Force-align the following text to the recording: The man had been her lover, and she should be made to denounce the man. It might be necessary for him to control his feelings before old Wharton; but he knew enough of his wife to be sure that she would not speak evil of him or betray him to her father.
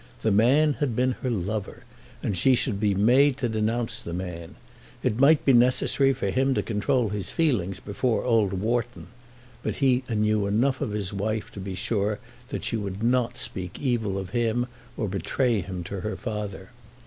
The 0.23 0.31
man 0.31 0.73
had 0.79 0.95
been 0.95 1.11
her 1.21 1.29
lover, 1.29 1.83
and 2.23 2.35
she 2.35 2.55
should 2.55 2.79
be 2.79 2.95
made 2.95 3.37
to 3.37 3.47
denounce 3.47 4.01
the 4.01 4.13
man. 4.13 4.55
It 5.03 5.19
might 5.19 5.45
be 5.45 5.53
necessary 5.53 6.11
for 6.11 6.31
him 6.31 6.55
to 6.55 6.63
control 6.63 7.09
his 7.09 7.29
feelings 7.31 7.79
before 7.79 8.23
old 8.23 8.51
Wharton; 8.51 9.09
but 9.61 9.75
he 9.75 10.03
knew 10.09 10.47
enough 10.47 10.81
of 10.81 10.89
his 10.93 11.13
wife 11.13 11.51
to 11.51 11.59
be 11.59 11.75
sure 11.75 12.17
that 12.47 12.63
she 12.63 12.77
would 12.77 13.03
not 13.03 13.37
speak 13.37 13.77
evil 13.79 14.17
of 14.17 14.31
him 14.31 14.65
or 14.97 15.07
betray 15.07 15.61
him 15.61 15.83
to 15.83 15.99
her 15.99 16.15
father. 16.15 16.71